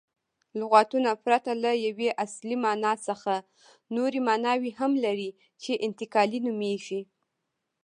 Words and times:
لغتونه 0.59 1.11
پرته 1.23 1.51
له 1.63 1.71
یوې 1.87 2.09
اصلي 2.25 2.55
مانا 2.63 2.93
څخه 3.07 3.33
نوري 3.95 4.21
ماناوي 4.27 4.71
هم 4.79 4.91
لري، 5.05 5.29
چي 5.61 5.71
انتقالي 5.87 6.39
نومیږي. 6.47 7.01